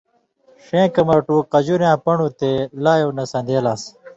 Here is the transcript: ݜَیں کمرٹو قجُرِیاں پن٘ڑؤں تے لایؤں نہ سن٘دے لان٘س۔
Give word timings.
ݜَیں 0.65 0.87
کمرٹو 0.95 1.37
قجُرِیاں 1.53 1.97
پن٘ڑؤں 2.03 2.31
تے 2.39 2.51
لایؤں 2.83 3.13
نہ 3.17 3.23
سن٘دے 3.31 3.57
لان٘س۔ 3.65 3.83